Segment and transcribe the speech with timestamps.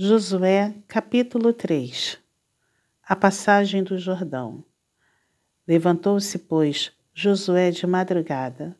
[0.00, 2.20] Josué, capítulo 3
[3.02, 4.62] A passagem do Jordão.
[5.66, 8.76] Levantou-se, pois, Josué de madrugada,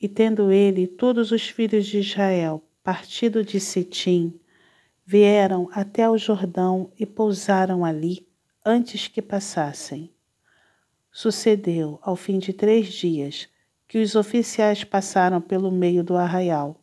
[0.00, 4.40] e tendo ele todos os filhos de Israel partido de Sitim,
[5.06, 8.26] vieram até o Jordão e pousaram ali
[8.66, 10.10] antes que passassem.
[11.12, 13.48] Sucedeu, ao fim de três dias,
[13.86, 16.76] que os oficiais passaram pelo meio do arraial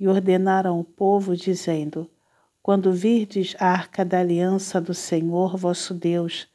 [0.00, 2.10] e ordenaram o povo, dizendo:
[2.64, 6.48] quando virdes a arca da aliança do Senhor vosso Deus,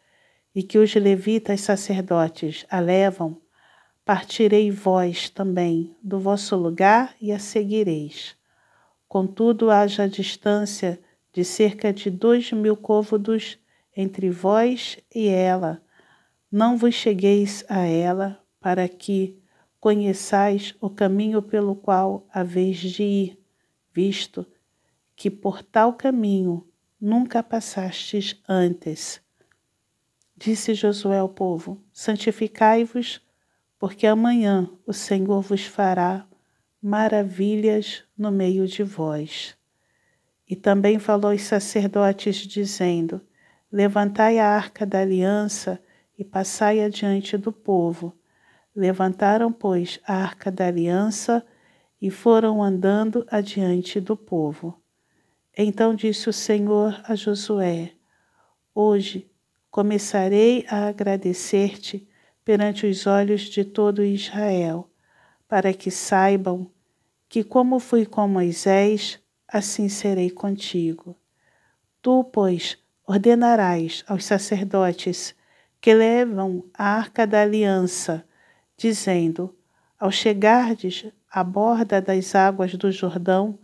[0.55, 3.39] e que os levitas sacerdotes a levam,
[4.03, 8.35] partirei vós também do vosso lugar e a seguireis.
[9.07, 10.99] Contudo, haja distância
[11.31, 13.59] de cerca de dois mil côvados
[13.95, 15.79] entre vós e ela.
[16.51, 19.37] Não vos chegueis a ela, para que
[19.79, 23.39] conheçais o caminho pelo qual haveis de ir,
[23.93, 24.43] visto
[25.19, 26.65] que por tal caminho
[26.99, 29.21] nunca passastes antes.
[30.33, 33.19] Disse Josué ao povo: Santificai-vos,
[33.77, 36.25] porque amanhã o Senhor vos fará
[36.81, 39.57] maravilhas no meio de vós.
[40.47, 43.19] E também falou aos sacerdotes, dizendo:
[43.69, 45.83] Levantai a arca da aliança
[46.17, 48.17] e passai adiante do povo.
[48.73, 51.45] Levantaram, pois, a arca da aliança
[52.01, 54.81] e foram andando adiante do povo.
[55.57, 57.93] Então disse o Senhor a Josué:
[58.73, 59.29] Hoje
[59.69, 62.07] começarei a agradecer-te
[62.45, 64.89] perante os olhos de todo Israel,
[65.47, 66.71] para que saibam
[67.27, 71.15] que, como fui com Moisés, assim serei contigo.
[72.01, 75.35] Tu, pois, ordenarás aos sacerdotes
[75.81, 78.25] que levam a arca da aliança,
[78.77, 79.55] dizendo:
[79.99, 83.59] Ao chegardes à borda das águas do Jordão,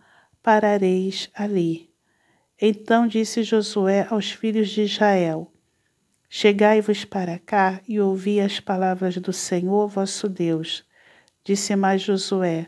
[0.45, 1.89] parareis ali.
[2.61, 5.51] Então disse Josué aos filhos de Israel:
[6.29, 10.85] Chegai-vos para cá e ouvi as palavras do Senhor vosso Deus.
[11.43, 12.67] Disse mais Josué: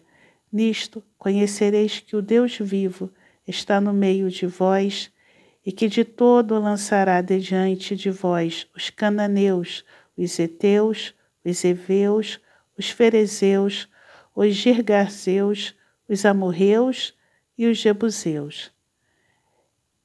[0.51, 3.13] Nisto conhecereis que o Deus vivo
[3.47, 5.11] está no meio de vós
[5.63, 9.85] e que de todo lançará diante de vós os cananeus,
[10.17, 11.13] os heteus,
[11.45, 12.41] os heveus,
[12.75, 13.87] os ferezeus,
[14.35, 15.75] os girgazeus,
[16.09, 17.15] os amorreus
[17.57, 18.71] e os jebuseus.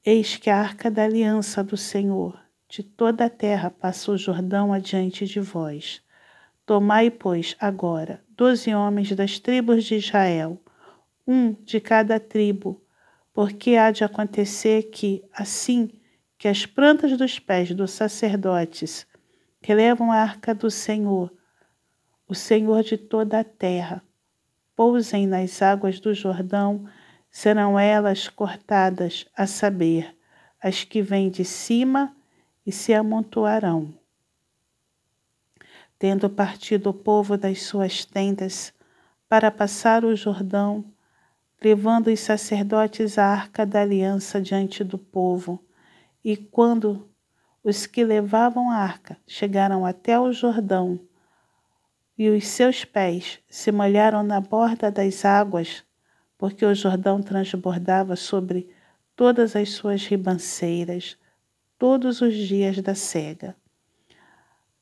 [0.05, 2.37] Eis que a arca da aliança do Senhor
[2.67, 6.01] de toda a terra passou o Jordão adiante de vós.
[6.65, 10.59] Tomai, pois, agora doze homens das tribos de Israel,
[11.25, 12.81] um de cada tribo,
[13.31, 15.89] porque há de acontecer que, assim
[16.37, 19.07] que as plantas dos pés dos sacerdotes
[19.61, 21.31] que levam a arca do Senhor,
[22.27, 24.03] o Senhor de toda a terra,
[24.75, 26.85] pousem nas águas do Jordão,
[27.33, 30.15] serão elas cortadas, a saber,
[30.61, 32.15] as que vêm de cima
[32.63, 33.91] e se amontoarão.
[35.97, 38.71] Tendo partido o povo das suas tendas
[39.27, 40.85] para passar o Jordão,
[41.59, 45.59] levando os sacerdotes a arca da aliança diante do povo,
[46.23, 47.09] e quando
[47.63, 50.99] os que levavam a arca chegaram até o Jordão,
[52.15, 55.83] e os seus pés se molharam na borda das águas,
[56.43, 58.69] porque o Jordão transbordava sobre
[59.15, 61.17] todas as suas ribanceiras,
[61.79, 63.55] todos os dias da cega.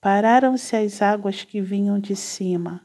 [0.02, 2.82] Pararam-se as águas que vinham de cima,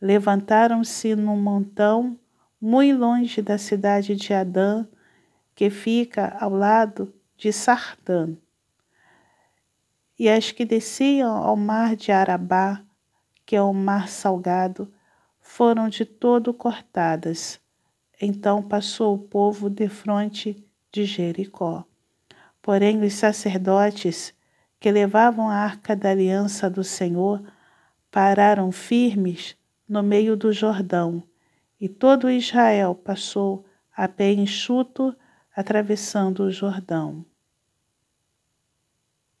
[0.00, 2.18] levantaram-se num montão
[2.60, 4.84] muito longe da cidade de Adã,
[5.54, 8.34] que fica ao lado de Sardã.
[10.18, 12.82] E as que desciam ao mar de Arabá,
[13.46, 14.92] que é o mar salgado,
[15.40, 17.60] foram de todo cortadas
[18.20, 21.84] então passou o povo defronte de Jericó.
[22.60, 24.34] Porém, os sacerdotes
[24.80, 27.42] que levavam a arca da aliança do Senhor
[28.10, 29.56] pararam firmes
[29.88, 31.22] no meio do Jordão,
[31.80, 33.64] e todo Israel passou
[33.96, 35.14] a pé enxuto
[35.54, 37.24] atravessando o Jordão.